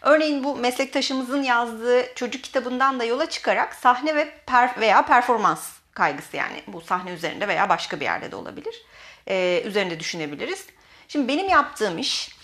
Örneğin 0.00 0.44
bu 0.44 0.56
meslektaşımızın 0.56 1.42
yazdığı 1.42 2.14
çocuk 2.14 2.44
kitabından 2.44 3.00
da 3.00 3.04
yola 3.04 3.30
çıkarak 3.30 3.74
sahne 3.74 4.14
ve 4.14 4.30
per 4.46 4.80
veya 4.80 5.06
performans 5.06 5.79
kaygısı 6.00 6.36
yani 6.36 6.62
bu 6.66 6.80
sahne 6.80 7.10
üzerinde 7.10 7.48
veya 7.48 7.68
başka 7.68 8.00
bir 8.00 8.04
yerde 8.04 8.32
de 8.32 8.36
olabilir. 8.36 8.82
Ee, 9.28 9.62
üzerinde 9.64 10.00
düşünebiliriz. 10.00 10.66
Şimdi 11.08 11.28
benim 11.28 11.48
yaptığım 11.48 11.98
iş 11.98 12.36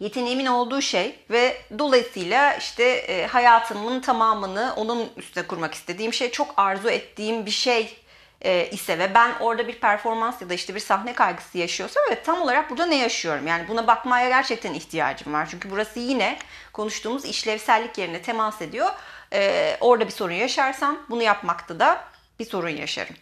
yeteneğimin 0.00 0.46
olduğu 0.46 0.80
şey 0.82 1.18
ve 1.30 1.62
dolayısıyla 1.78 2.54
işte 2.54 2.84
e, 2.84 3.26
hayatımın 3.26 4.00
tamamını 4.00 4.72
onun 4.76 5.08
üstüne 5.16 5.46
kurmak 5.46 5.74
istediğim 5.74 6.12
şey 6.12 6.30
çok 6.30 6.54
arzu 6.56 6.88
ettiğim 6.88 7.46
bir 7.46 7.50
şey 7.50 8.02
e, 8.40 8.70
ise 8.70 8.98
ve 8.98 9.14
ben 9.14 9.32
orada 9.40 9.68
bir 9.68 9.80
performans 9.80 10.42
ya 10.42 10.48
da 10.48 10.54
işte 10.54 10.74
bir 10.74 10.80
sahne 10.80 11.12
kaygısı 11.12 11.58
yaşıyorsam 11.58 12.02
evet 12.08 12.24
tam 12.24 12.42
olarak 12.42 12.70
burada 12.70 12.86
ne 12.86 12.96
yaşıyorum? 12.96 13.46
Yani 13.46 13.68
buna 13.68 13.86
bakmaya 13.86 14.28
gerçekten 14.28 14.74
ihtiyacım 14.74 15.32
var. 15.32 15.48
Çünkü 15.50 15.70
burası 15.70 15.98
yine 15.98 16.38
konuştuğumuz 16.72 17.24
işlevsellik 17.24 17.98
yerine 17.98 18.22
temas 18.22 18.62
ediyor. 18.62 18.90
E, 19.32 19.76
orada 19.80 20.06
bir 20.06 20.12
sorun 20.12 20.34
yaşarsam 20.34 20.98
bunu 21.10 21.22
yapmakta 21.22 21.80
da 21.80 22.15
bir 22.38 22.44
sorun 22.44 22.68
yaşarım. 22.68 23.16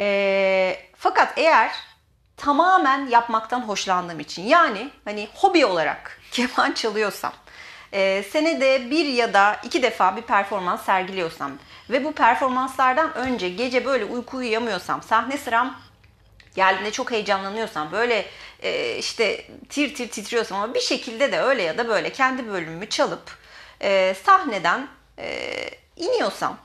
E, 0.00 0.76
fakat 0.96 1.38
eğer 1.38 1.72
tamamen 2.36 3.06
yapmaktan 3.06 3.60
hoşlandığım 3.60 4.20
için 4.20 4.42
yani 4.42 4.90
hani 5.04 5.28
hobi 5.34 5.66
olarak 5.66 6.20
keman 6.32 6.72
çalıyorsam 6.72 7.32
e, 7.92 8.22
senede 8.22 8.90
bir 8.90 9.06
ya 9.06 9.34
da 9.34 9.56
iki 9.64 9.82
defa 9.82 10.16
bir 10.16 10.22
performans 10.22 10.84
sergiliyorsam 10.84 11.52
ve 11.90 12.04
bu 12.04 12.12
performanslardan 12.12 13.14
önce 13.14 13.48
gece 13.48 13.84
böyle 13.84 14.04
uyku 14.04 14.36
uyuyamıyorsam 14.36 15.02
sahne 15.02 15.38
sıram 15.38 15.80
geldiğinde 16.54 16.90
çok 16.90 17.10
heyecanlanıyorsam 17.10 17.92
böyle 17.92 18.26
e, 18.62 18.96
işte 18.96 19.46
tir 19.68 19.94
tir 19.94 20.08
titriyorsam 20.08 20.62
ama 20.62 20.74
bir 20.74 20.80
şekilde 20.80 21.32
de 21.32 21.40
öyle 21.40 21.62
ya 21.62 21.78
da 21.78 21.88
böyle 21.88 22.12
kendi 22.12 22.48
bölümümü 22.48 22.88
çalıp 22.88 23.36
e, 23.82 24.14
sahneden 24.24 24.88
e, 25.18 25.54
iniyorsam 25.96 26.58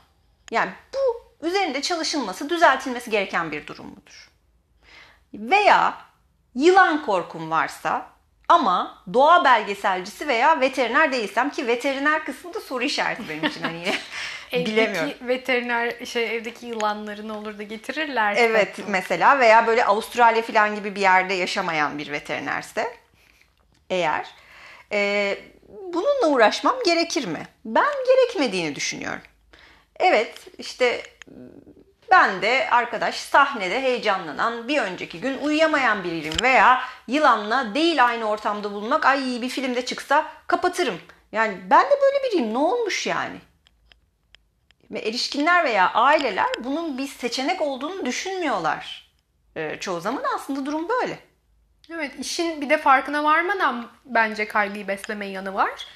yani 0.52 0.72
bu 0.94 1.27
üzerinde 1.42 1.82
çalışılması, 1.82 2.50
düzeltilmesi 2.50 3.10
gereken 3.10 3.52
bir 3.52 3.68
durum 3.68 3.86
mudur? 3.86 4.30
Veya 5.34 5.98
yılan 6.56 7.06
korkum 7.06 7.52
varsa 7.52 8.10
ama 8.48 9.04
doğa 9.14 9.44
belgeselcisi 9.44 10.28
veya 10.28 10.62
veteriner 10.62 11.12
değilsem 11.12 11.50
ki 11.50 11.68
veteriner 11.68 12.26
kısmı 12.26 12.54
da 12.54 12.60
soru 12.62 12.84
işareti 12.84 13.30
benim 13.30 13.46
için 13.46 13.62
hani 13.62 13.78
yine 13.78 13.96
bilemiyorum. 14.66 15.14
Veteriner 15.22 16.06
şey 16.06 16.36
evdeki 16.36 16.66
yılanları 16.66 17.28
ne 17.28 17.32
olur 17.32 17.58
da 17.58 17.64
getirirler. 17.64 18.36
Evet 18.38 18.80
mesela 18.88 19.40
veya 19.40 19.68
böyle 19.68 19.86
Avustralya 19.86 20.42
falan 20.42 20.76
gibi 20.76 20.96
bir 20.96 21.02
yerde 21.02 21.34
yaşamayan 21.34 21.98
bir 21.98 22.12
veterinerse 22.12 22.98
eğer 23.90 24.28
e, 24.92 25.38
bununla 25.94 26.28
uğraşmam 26.28 26.76
gerekir 26.86 27.28
mi? 27.28 27.48
Ben 27.66 27.94
gerekmediğini 28.08 28.76
düşünüyorum. 28.76 29.22
Evet 30.00 30.36
işte 30.58 31.04
Ben 32.12 32.42
de 32.42 32.68
arkadaş 32.72 33.16
sahnede 33.16 33.82
heyecanlanan, 33.82 34.68
bir 34.68 34.82
önceki 34.82 35.22
gün 35.22 35.38
uyuyamayan 35.38 36.04
biriyim 36.04 36.34
veya 36.42 36.82
yılanla 37.08 37.74
değil 37.76 38.06
aynı 38.06 38.26
ortamda 38.26 38.72
bulunmak, 38.72 39.06
ay 39.06 39.42
bir 39.42 39.50
filmde 39.50 39.86
çıksa 39.86 40.26
kapatırım. 40.48 41.00
Yani 41.32 41.58
ben 41.70 41.86
de 41.86 41.96
böyle 42.02 42.24
biriyim. 42.24 42.54
Ne 42.54 42.58
olmuş 42.58 43.08
yani? 43.08 43.38
Ve 44.92 45.00
erişkinler 45.00 45.64
veya 45.64 45.92
aileler 45.94 46.48
bunun 46.64 46.98
bir 46.98 47.08
seçenek 47.08 47.62
olduğunu 47.62 48.06
düşünmüyorlar. 48.06 49.12
Ee, 49.56 49.78
çoğu 49.80 50.02
zaman 50.02 50.24
aslında 50.36 50.66
durum 50.66 50.90
böyle. 50.90 51.20
Evet 51.94 52.12
işin 52.20 52.62
bir 52.62 52.70
de 52.70 52.78
farkına 52.78 53.24
varmadan 53.24 53.88
bence 54.06 54.48
kaygıyı 54.48 54.88
besleme 54.88 55.26
yanı 55.26 55.54
var. 55.54 55.88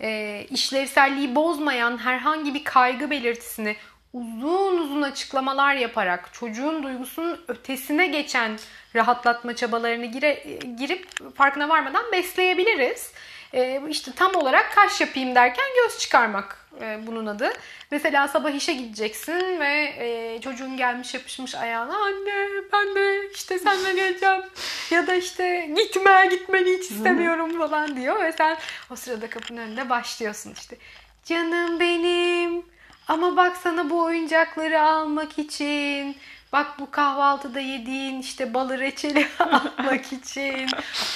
E, 0.00 0.40
işlevselliği 0.50 1.34
bozmayan 1.34 1.98
herhangi 1.98 2.54
bir 2.54 2.64
kaygı 2.64 3.10
belirtisini 3.10 3.76
uzun 4.12 4.78
uzun 4.78 5.02
açıklamalar 5.02 5.74
yaparak 5.74 6.34
çocuğun 6.34 6.82
duygusunun 6.82 7.40
ötesine 7.48 8.06
geçen 8.06 8.58
rahatlatma 8.94 9.56
çabalarını 9.56 10.06
gire, 10.06 10.58
girip 10.78 11.34
farkına 11.36 11.68
varmadan 11.68 12.12
besleyebiliriz. 12.12 13.12
E, 13.52 13.82
işte 13.88 14.12
tam 14.16 14.34
olarak 14.34 14.72
kaş 14.74 15.00
yapayım 15.00 15.34
derken 15.34 15.64
göz 15.84 15.98
çıkarmak 15.98 16.66
e, 16.80 16.98
bunun 17.06 17.26
adı. 17.26 17.52
Mesela 17.90 18.28
sabah 18.28 18.50
işe 18.50 18.72
gideceksin 18.72 19.60
ve 19.60 19.94
e, 19.98 20.40
çocuğun 20.40 20.76
gelmiş 20.76 21.14
yapışmış 21.14 21.54
ayağına 21.54 21.96
anne 21.96 22.48
ben 22.72 22.94
de 22.94 23.30
işte 23.34 23.58
seninle 23.58 23.94
geleceğim 23.94 24.42
ya 24.90 25.06
da 25.06 25.14
işte 25.14 25.70
gitme 25.76 26.26
gitmeni 26.30 26.70
hiç 26.78 26.90
istemiyorum 26.90 27.58
falan 27.58 27.96
diyor 27.96 28.22
ve 28.22 28.32
sen 28.32 28.56
o 28.90 28.96
sırada 28.96 29.30
kapının 29.30 29.60
önünde 29.60 29.90
başlıyorsun 29.90 30.52
işte 30.52 30.76
canım 31.24 31.80
benim 31.80 32.69
ama 33.10 33.36
bak 33.36 33.56
sana 33.56 33.90
bu 33.90 34.02
oyuncakları 34.02 34.82
almak 34.82 35.38
için 35.38 36.16
Bak 36.52 36.78
bu 36.78 36.90
kahvaltıda 36.90 37.60
yediğin 37.60 38.20
işte 38.20 38.54
balı 38.54 38.78
reçeli 38.78 39.26
almak 39.38 40.12
için. 40.12 40.68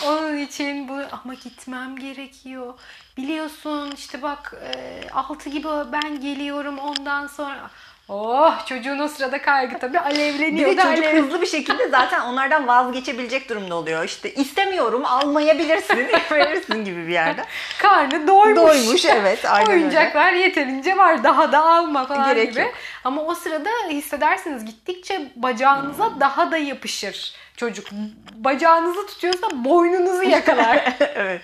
Onun 0.07 0.39
için 0.39 0.89
bu 0.89 1.01
ama 1.13 1.35
gitmem 1.35 1.97
gerekiyor. 1.97 2.75
Biliyorsun 3.17 3.93
işte 3.97 4.23
bak 4.23 4.55
e, 4.75 5.11
6 5.11 5.51
gibi 5.51 5.69
ben 5.93 6.21
geliyorum 6.21 6.79
ondan 6.79 7.27
sonra. 7.27 7.71
Oh 8.09 8.67
çocuğun 8.67 8.99
o 8.99 9.09
sırada 9.09 9.43
kaygı 9.43 9.79
tabii 9.79 9.99
alevleniyor. 10.01 10.71
Bir 10.71 10.77
de 10.77 10.83
çocuk 10.83 11.05
alev... 11.05 11.23
hızlı 11.23 11.43
bir 11.43 11.47
şekilde 11.47 11.89
zaten 11.89 12.21
onlardan 12.21 12.67
vazgeçebilecek 12.69 13.49
durumda 13.49 13.75
oluyor. 13.75 14.05
İşte 14.05 14.35
istemiyorum 14.35 15.03
almayabilirsin, 15.05 15.99
verirsin 16.33 16.85
gibi 16.85 17.07
bir 17.07 17.13
yerde. 17.13 17.45
Karnı 17.79 18.29
doymuş. 18.29 18.57
Doymuş 18.57 19.05
evet. 19.05 19.45
Aynen 19.51 19.71
Oyuncaklar 19.71 20.33
öyle. 20.33 20.41
yeterince 20.41 20.97
var 20.97 21.25
daha 21.25 21.53
da 21.53 21.59
alma 21.65 22.07
falan 22.07 22.29
Gerek 22.35 22.51
gibi. 22.51 22.61
yok. 22.61 22.75
Ama 23.05 23.23
o 23.23 23.35
sırada 23.35 23.71
hissedersiniz 23.89 24.65
gittikçe 24.65 25.33
bacağınıza 25.37 26.07
Hmm. 26.07 26.21
daha 26.21 26.51
da 26.51 26.57
yapışır 26.57 27.35
çocuk. 27.57 27.87
Bacağınızı 28.35 29.07
tutuyorsa 29.07 29.47
boynunuzu 29.53 30.23
yakalar. 30.23 30.97
evet. 31.15 31.43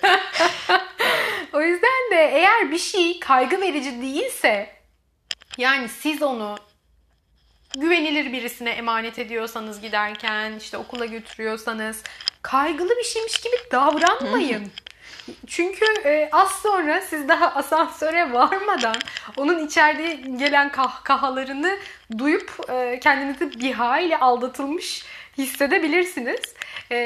o 1.52 1.61
yüzden 1.61 2.11
de 2.12 2.31
eğer 2.35 2.71
bir 2.71 2.79
şey 2.79 3.21
kaygı 3.21 3.61
verici 3.61 4.02
değilse 4.02 4.80
yani 5.61 5.88
siz 5.88 6.23
onu 6.23 6.57
güvenilir 7.79 8.33
birisine 8.33 8.71
emanet 8.71 9.19
ediyorsanız 9.19 9.81
giderken 9.81 10.52
işte 10.59 10.76
okula 10.76 11.07
götürüyorsanız 11.07 12.02
kaygılı 12.43 12.97
bir 12.97 13.05
şeymiş 13.05 13.40
gibi 13.40 13.57
davranmayın. 13.73 14.71
Çünkü 15.47 15.85
e, 16.05 16.29
az 16.33 16.50
sonra 16.50 17.00
siz 17.00 17.29
daha 17.29 17.55
asansöre 17.55 18.33
varmadan 18.33 18.97
onun 19.37 19.67
içeride 19.67 20.14
gelen 20.14 20.73
kahkahalarını 20.73 21.79
duyup 22.19 22.71
e, 22.71 23.00
kendinizi 23.02 23.61
bir 23.61 23.73
hayli 23.73 24.17
aldatılmış 24.17 25.05
hissedebilirsiniz. 25.38 26.40
E, 26.90 26.97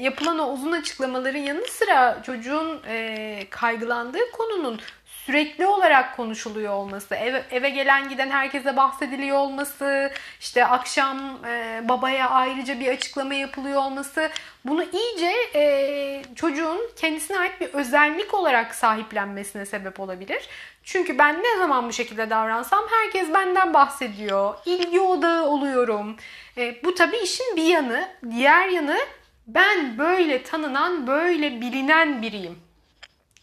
yapılan 0.00 0.38
o 0.38 0.52
uzun 0.52 0.72
açıklamaların 0.72 1.38
yanı 1.38 1.66
sıra 1.66 2.22
çocuğun 2.26 2.82
e, 2.88 3.46
kaygılandığı 3.50 4.30
konunun 4.32 4.80
sürekli 5.26 5.66
olarak 5.66 6.16
konuşuluyor 6.16 6.72
olması, 6.72 7.14
eve, 7.14 7.42
eve 7.50 7.70
gelen 7.70 8.08
giden 8.08 8.30
herkese 8.30 8.76
bahsediliyor 8.76 9.36
olması, 9.38 10.12
işte 10.40 10.66
akşam 10.66 11.18
e, 11.46 11.80
babaya 11.88 12.30
ayrıca 12.30 12.80
bir 12.80 12.88
açıklama 12.88 13.34
yapılıyor 13.34 13.82
olması 13.82 14.30
bunu 14.64 14.84
iyice 14.84 15.32
e, 15.54 16.22
çocuğun 16.36 16.80
kendisine 16.96 17.38
ait 17.38 17.60
bir 17.60 17.68
özellik 17.68 18.34
olarak 18.34 18.74
sahiplenmesine 18.74 19.66
sebep 19.66 20.00
olabilir. 20.00 20.48
Çünkü 20.84 21.18
ben 21.18 21.42
ne 21.42 21.58
zaman 21.58 21.88
bu 21.88 21.92
şekilde 21.92 22.30
davransam 22.30 22.84
herkes 22.90 23.34
benden 23.34 23.74
bahsediyor, 23.74 24.54
ilgi 24.66 25.00
odağı 25.00 25.46
oluyorum. 25.46 26.16
E, 26.56 26.84
bu 26.84 26.94
tabii 26.94 27.16
işin 27.16 27.56
bir 27.56 27.64
yanı. 27.64 28.08
Diğer 28.30 28.68
yanı 28.68 28.98
ben 29.46 29.98
böyle 29.98 30.42
tanınan, 30.42 31.06
böyle 31.06 31.60
bilinen 31.60 32.22
biriyim. 32.22 32.61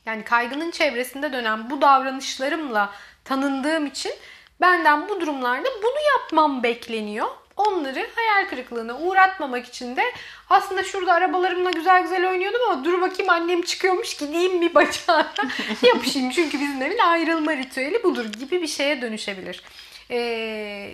Yani 0.09 0.23
kaygının 0.23 0.71
çevresinde 0.71 1.33
dönen 1.33 1.69
bu 1.69 1.81
davranışlarımla 1.81 2.93
tanındığım 3.23 3.85
için 3.85 4.11
benden 4.61 5.09
bu 5.09 5.21
durumlarda 5.21 5.67
bunu 5.83 6.19
yapmam 6.19 6.63
bekleniyor. 6.63 7.27
Onları 7.57 8.09
hayal 8.15 8.49
kırıklığına 8.49 8.97
uğratmamak 8.99 9.65
için 9.65 9.95
de 9.95 10.03
aslında 10.49 10.83
şurada 10.83 11.13
arabalarımla 11.13 11.71
güzel 11.71 12.01
güzel 12.01 12.29
oynuyordum 12.29 12.61
ama 12.69 12.85
dur 12.85 13.01
bakayım 13.01 13.29
annem 13.29 13.61
çıkıyormuş 13.61 14.17
gideyim 14.17 14.61
bir 14.61 14.75
bacağına 14.75 15.33
yapışayım. 15.83 16.29
Çünkü 16.29 16.59
bizim 16.59 16.81
evin 16.81 16.97
ayrılma 16.97 17.57
ritüeli 17.57 18.03
budur 18.03 18.25
gibi 18.25 18.61
bir 18.61 18.67
şeye 18.67 19.01
dönüşebilir. 19.01 19.63
Ee, 20.11 20.91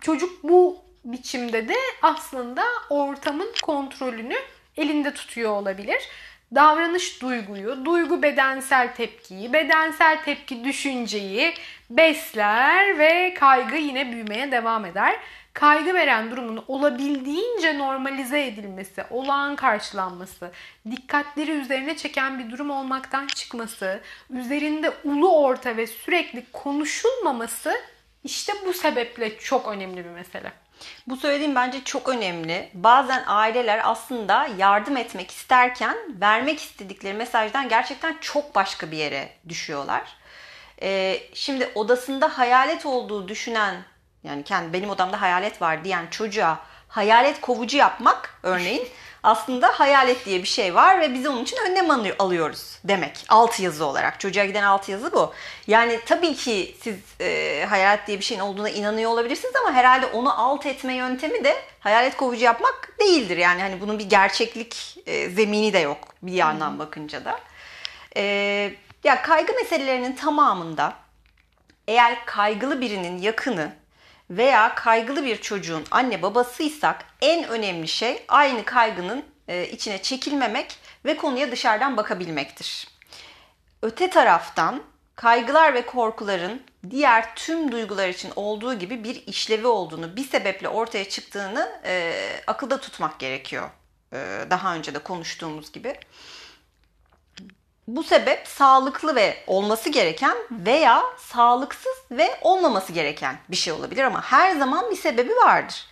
çocuk 0.00 0.42
bu 0.42 0.78
biçimde 1.04 1.68
de 1.68 1.76
aslında 2.02 2.64
ortamın 2.90 3.52
kontrolünü 3.62 4.36
elinde 4.76 5.14
tutuyor 5.14 5.50
olabilir 5.50 6.08
davranış 6.54 7.22
duyguyu, 7.22 7.84
duygu 7.84 8.22
bedensel 8.22 8.94
tepkiyi, 8.94 9.52
bedensel 9.52 10.24
tepki 10.24 10.64
düşünceyi 10.64 11.54
besler 11.90 12.98
ve 12.98 13.34
kaygı 13.34 13.76
yine 13.76 14.12
büyümeye 14.12 14.52
devam 14.52 14.84
eder. 14.84 15.16
Kaygı 15.52 15.94
veren 15.94 16.30
durumun 16.30 16.64
olabildiğince 16.68 17.78
normalize 17.78 18.46
edilmesi, 18.46 19.04
olağan 19.10 19.56
karşılanması, 19.56 20.50
dikkatleri 20.90 21.50
üzerine 21.50 21.96
çeken 21.96 22.38
bir 22.38 22.50
durum 22.50 22.70
olmaktan 22.70 23.26
çıkması, 23.26 24.00
üzerinde 24.30 24.92
ulu 25.04 25.36
orta 25.38 25.76
ve 25.76 25.86
sürekli 25.86 26.44
konuşulmaması 26.52 27.74
işte 28.24 28.52
bu 28.66 28.72
sebeple 28.72 29.38
çok 29.38 29.68
önemli 29.68 30.04
bir 30.04 30.10
mesele. 30.10 30.52
Bu 31.06 31.16
söylediğim 31.16 31.54
bence 31.54 31.84
çok 31.84 32.08
önemli. 32.08 32.70
Bazen 32.74 33.24
aileler 33.26 33.80
aslında 33.84 34.48
yardım 34.58 34.96
etmek 34.96 35.30
isterken 35.30 35.96
vermek 36.20 36.60
istedikleri 36.60 37.14
mesajdan 37.14 37.68
gerçekten 37.68 38.16
çok 38.20 38.54
başka 38.54 38.90
bir 38.90 38.96
yere 38.96 39.28
düşüyorlar. 39.48 40.02
Ee, 40.82 41.20
şimdi 41.34 41.70
odasında 41.74 42.38
hayalet 42.38 42.86
olduğu 42.86 43.28
düşünen 43.28 43.76
yani 44.24 44.44
kendi 44.44 44.72
benim 44.72 44.90
odamda 44.90 45.20
hayalet 45.20 45.62
var 45.62 45.84
diyen 45.84 46.06
çocuğa 46.10 46.58
hayalet 46.88 47.40
kovucu 47.40 47.76
yapmak 47.76 48.40
örneğin 48.42 48.88
aslında 49.26 49.66
hayalet 49.66 50.26
diye 50.26 50.42
bir 50.42 50.48
şey 50.48 50.74
var 50.74 51.00
ve 51.00 51.14
biz 51.14 51.26
onun 51.26 51.42
için 51.42 51.56
önlem 51.70 52.14
alıyoruz 52.18 52.78
demek. 52.84 53.24
Alt 53.28 53.60
yazı 53.60 53.84
olarak. 53.84 54.20
Çocuğa 54.20 54.44
giden 54.44 54.62
alt 54.62 54.88
yazı 54.88 55.12
bu. 55.12 55.32
Yani 55.66 56.00
tabii 56.06 56.34
ki 56.34 56.76
siz 56.80 56.96
e, 57.20 57.64
hayalet 57.68 58.06
diye 58.06 58.18
bir 58.18 58.24
şeyin 58.24 58.40
olduğuna 58.40 58.70
inanıyor 58.70 59.10
olabilirsiniz 59.10 59.56
ama 59.56 59.72
herhalde 59.72 60.06
onu 60.06 60.40
alt 60.40 60.66
etme 60.66 60.94
yöntemi 60.94 61.44
de 61.44 61.56
hayalet 61.80 62.16
kovucu 62.16 62.44
yapmak 62.44 62.92
değildir. 63.00 63.36
Yani 63.36 63.62
hani 63.62 63.80
bunun 63.80 63.98
bir 63.98 64.08
gerçeklik 64.08 64.98
e, 65.06 65.30
zemini 65.30 65.72
de 65.72 65.78
yok 65.78 65.98
bir 66.22 66.32
yandan 66.32 66.70
hmm. 66.70 66.78
bakınca 66.78 67.24
da. 67.24 67.40
E, 68.16 68.22
ya 69.04 69.22
kaygı 69.22 69.52
meselelerinin 69.54 70.16
tamamında 70.16 70.92
eğer 71.88 72.26
kaygılı 72.26 72.80
birinin 72.80 73.18
yakını 73.18 73.72
veya 74.30 74.74
kaygılı 74.74 75.24
bir 75.24 75.40
çocuğun 75.40 75.84
anne 75.90 76.22
babasıysak 76.22 77.04
en 77.20 77.48
önemli 77.48 77.88
şey 77.88 78.24
aynı 78.28 78.64
kaygının 78.64 79.24
e, 79.48 79.68
içine 79.68 80.02
çekilmemek 80.02 80.78
ve 81.04 81.16
konuya 81.16 81.52
dışarıdan 81.52 81.96
bakabilmektir. 81.96 82.88
Öte 83.82 84.10
taraftan 84.10 84.82
kaygılar 85.14 85.74
ve 85.74 85.86
korkuların 85.86 86.62
diğer 86.90 87.34
tüm 87.34 87.72
duygular 87.72 88.08
için 88.08 88.32
olduğu 88.36 88.74
gibi 88.74 89.04
bir 89.04 89.26
işlevi 89.26 89.66
olduğunu, 89.66 90.16
bir 90.16 90.24
sebeple 90.24 90.68
ortaya 90.68 91.08
çıktığını 91.08 91.80
e, 91.84 92.12
akılda 92.46 92.80
tutmak 92.80 93.18
gerekiyor. 93.18 93.70
E, 94.12 94.16
daha 94.50 94.74
önce 94.74 94.94
de 94.94 94.98
konuştuğumuz 94.98 95.72
gibi. 95.72 95.94
Bu 97.88 98.02
sebep 98.02 98.48
sağlıklı 98.48 99.16
ve 99.16 99.36
olması 99.46 99.88
gereken 99.90 100.36
veya 100.50 101.02
sağlıksız 101.18 101.96
ve 102.10 102.38
olmaması 102.40 102.92
gereken 102.92 103.38
bir 103.48 103.56
şey 103.56 103.72
olabilir 103.72 104.04
ama 104.04 104.22
her 104.22 104.56
zaman 104.56 104.90
bir 104.90 104.96
sebebi 104.96 105.36
vardır. 105.36 105.86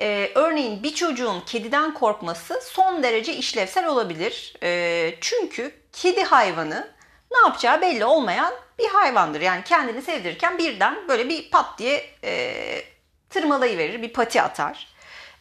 Ee, 0.00 0.30
örneğin 0.34 0.82
bir 0.82 0.94
çocuğun 0.94 1.40
kediden 1.40 1.94
korkması 1.94 2.60
son 2.64 3.02
derece 3.02 3.34
işlevsel 3.34 3.86
olabilir. 3.86 4.54
Ee, 4.62 5.14
çünkü 5.20 5.74
kedi 5.92 6.22
hayvanı 6.24 6.94
ne 7.32 7.38
yapacağı 7.38 7.80
belli 7.80 8.04
olmayan 8.04 8.54
bir 8.78 8.88
hayvandır. 8.88 9.40
Yani 9.40 9.64
kendini 9.64 10.02
sevdirirken 10.02 10.58
birden 10.58 11.08
böyle 11.08 11.28
bir 11.28 11.50
pat 11.50 11.78
diye 11.78 12.04
e, 12.24 12.82
tırmalayıverir, 13.30 14.02
bir 14.02 14.12
pati 14.12 14.42
atar. 14.42 14.88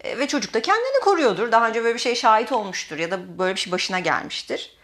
E, 0.03 0.19
ve 0.19 0.27
çocuk 0.27 0.53
da 0.53 0.61
kendini 0.61 0.99
koruyordur. 1.03 1.51
Daha 1.51 1.67
önce 1.67 1.83
böyle 1.83 1.95
bir 1.95 1.99
şey 1.99 2.15
şahit 2.15 2.51
olmuştur 2.51 2.97
ya 2.97 3.11
da 3.11 3.39
böyle 3.39 3.55
bir 3.55 3.59
şey 3.59 3.73
başına 3.73 3.99
gelmiştir. 3.99 4.75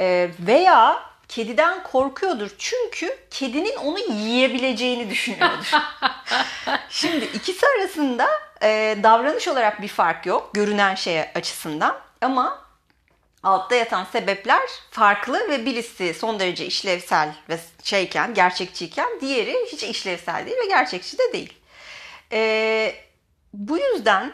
E, 0.00 0.30
veya 0.40 1.02
kediden 1.28 1.82
korkuyordur 1.82 2.50
çünkü 2.58 3.18
kedinin 3.30 3.76
onu 3.76 3.98
yiyebileceğini 3.98 5.10
düşünüyordur. 5.10 5.70
Şimdi 6.90 7.24
ikisi 7.24 7.66
arasında 7.66 8.28
e, 8.62 8.98
davranış 9.02 9.48
olarak 9.48 9.82
bir 9.82 9.88
fark 9.88 10.26
yok 10.26 10.50
görünen 10.54 10.94
şeye 10.94 11.32
açısından 11.34 11.98
ama 12.20 12.66
altta 13.42 13.74
yatan 13.74 14.04
sebepler 14.04 14.68
farklı 14.90 15.48
ve 15.50 15.66
birisi 15.66 16.14
son 16.14 16.38
derece 16.38 16.66
işlevsel 16.66 17.34
ve 17.48 17.58
şeyken, 17.82 18.34
gerçekçiyken 18.34 19.20
diğeri 19.20 19.56
hiç 19.72 19.82
işlevsel 19.82 20.46
değil 20.46 20.56
ve 20.56 20.66
gerçekçi 20.66 21.18
de 21.18 21.32
değil. 21.32 21.52
E, 22.32 22.94
bu 23.52 23.78
yüzden 23.78 24.32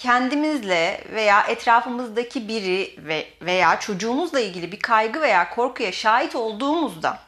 kendimizle 0.00 1.04
veya 1.12 1.42
etrafımızdaki 1.46 2.48
biri 2.48 2.94
ve 2.98 3.28
veya 3.42 3.80
çocuğumuzla 3.80 4.40
ilgili 4.40 4.72
bir 4.72 4.80
kaygı 4.80 5.20
veya 5.20 5.50
korkuya 5.50 5.92
şahit 5.92 6.36
olduğumuzda 6.36 7.18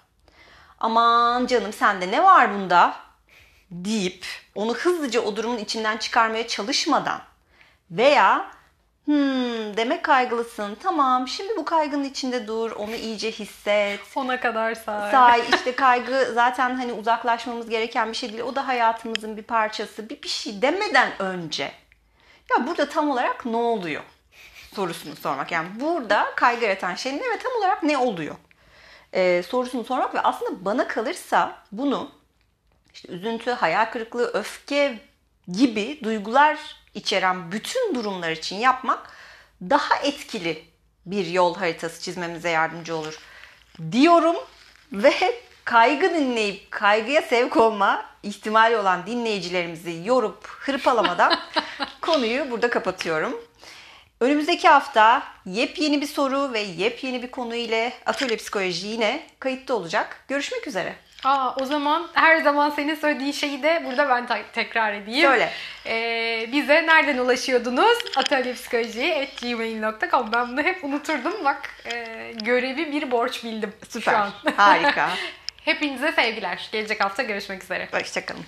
aman 0.81 1.47
canım 1.47 1.73
sende 1.73 2.11
ne 2.11 2.23
var 2.23 2.55
bunda? 2.55 2.95
deyip 3.71 4.27
onu 4.55 4.75
hızlıca 4.75 5.21
o 5.21 5.37
durumun 5.37 5.59
içinden 5.59 5.97
çıkarmaya 5.97 6.49
çalışmadan 6.49 7.21
veya 7.91 8.51
hmm 9.05 9.77
demek 9.77 10.03
kaygılısın 10.03 10.77
tamam 10.83 11.29
şimdi 11.29 11.57
bu 11.57 11.65
kaygının 11.65 12.05
içinde 12.05 12.47
dur 12.47 12.71
onu 12.71 12.95
iyice 12.95 13.31
hisset. 13.31 14.01
Sona 14.07 14.41
kadar 14.41 14.75
say. 14.75 15.11
say 15.11 15.43
işte 15.55 15.75
kaygı 15.75 16.31
zaten 16.35 16.75
hani 16.75 16.93
uzaklaşmamız 16.93 17.69
gereken 17.69 18.09
bir 18.09 18.17
şey 18.17 18.33
değil 18.33 18.43
o 18.43 18.57
da 18.57 18.69
hayatımızın 18.69 19.37
bir 19.37 19.43
parçası. 19.43 20.09
Bir 20.09 20.23
bir 20.23 20.29
şey 20.29 20.63
demeden 20.63 21.11
önce 21.19 21.73
ya 22.51 22.67
burada 22.67 22.89
tam 22.89 23.11
olarak 23.11 23.47
ne 23.47 23.57
oluyor 23.57 24.03
sorusunu 24.75 25.17
sormak. 25.17 25.53
Yani 25.53 25.69
burada 25.81 26.33
kaygı 26.37 26.65
yaratan 26.65 26.95
şey 26.95 27.13
ne 27.13 27.21
ve 27.21 27.39
tam 27.43 27.53
olarak 27.59 27.83
ne 27.83 27.99
oluyor? 27.99 28.35
Ee, 29.15 29.43
sorusunu 29.49 29.85
sormak 29.85 30.15
ve 30.15 30.21
aslında 30.21 30.65
bana 30.65 30.89
kalırsa 30.89 31.57
bunu 31.73 32.11
işte 32.95 33.09
üzüntü, 33.13 33.51
hayal 33.51 33.85
kırıklığı, 33.85 34.31
öfke 34.33 34.99
gibi 35.49 36.01
duygular 36.05 36.59
içeren 36.95 37.53
bütün 37.53 37.95
durumlar 37.95 38.31
için 38.31 38.57
yapmak 38.57 39.11
daha 39.63 39.97
etkili 39.97 40.65
bir 41.07 41.27
yol 41.27 41.57
haritası 41.57 42.03
çizmemize 42.03 42.51
yardımcı 42.51 42.97
olur 42.97 43.19
diyorum 43.93 44.37
ve 44.93 45.13
kaygı 45.65 46.15
dinleyip 46.15 46.71
kaygıya 46.71 47.23
sevk 47.23 47.57
olma 47.57 48.05
ihtimali 48.23 48.77
olan 48.77 49.07
dinleyicilerimizi 49.07 50.03
yorup 50.05 50.47
hırpalamadan 50.47 51.39
konuyu 52.03 52.51
burada 52.51 52.71
kapatıyorum. 52.71 53.41
Önümüzdeki 54.21 54.69
hafta 54.69 55.23
yepyeni 55.47 56.01
bir 56.01 56.07
soru 56.07 56.53
ve 56.53 56.61
yepyeni 56.61 57.23
bir 57.23 57.31
konu 57.31 57.55
ile 57.55 57.93
Atölye 58.07 58.37
Psikoloji 58.37 58.87
yine 58.87 59.23
kayıtta 59.41 59.75
olacak. 59.75 60.25
Görüşmek 60.29 60.67
üzere. 60.67 60.95
Aa, 61.25 61.55
o 61.61 61.65
zaman 61.65 62.09
her 62.13 62.37
zaman 62.43 62.71
senin 62.71 62.95
söylediğin 62.95 63.33
şeyi 63.33 63.63
de 63.63 63.83
burada 63.87 64.09
ben 64.09 64.27
te- 64.27 64.45
tekrar 64.53 64.93
edeyim. 64.93 65.27
Söyle. 65.29 65.53
Ee, 65.87 66.49
bize 66.53 66.87
nereden 66.87 67.19
ulaşıyordunuz? 67.19 67.99
atölyepsikoloji.gmail.com 68.17 70.33
Ben 70.33 70.49
bunu 70.53 70.63
hep 70.63 70.85
unuturdum. 70.85 71.45
Bak 71.45 71.71
e, 71.93 72.33
görevi 72.43 72.93
bir 72.93 73.11
borç 73.11 73.45
bildim 73.45 73.73
Süper. 73.89 74.13
şu 74.13 74.19
an. 74.19 74.31
Harika. 74.57 75.11
Hepinize 75.65 76.13
sevgiler. 76.13 76.69
Gelecek 76.73 77.05
hafta 77.05 77.23
görüşmek 77.23 77.63
üzere. 77.63 77.89
Hoşçakalın. 77.93 78.45